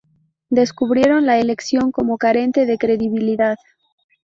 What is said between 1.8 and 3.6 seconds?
como carente de credibilidad.